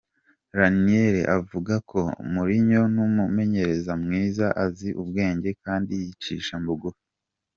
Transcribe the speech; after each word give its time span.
Ranieri 0.57 1.21
avuga 1.37 1.73
ko:”Mourinho 1.89 2.81
n’umumenyereza 2.95 3.91
mwiza, 4.03 4.45
azi 4.63 4.89
ubwenge, 5.01 5.49
kandi 5.63 5.91
yicisha 6.01 6.53
bugufi. 6.65 7.05